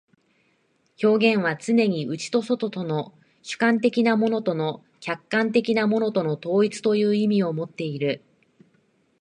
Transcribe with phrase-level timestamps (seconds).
[1.03, 3.13] 表現はつねに内と外との、
[3.43, 8.23] 主観的なものと客観的なものとの統一という意味をもっている。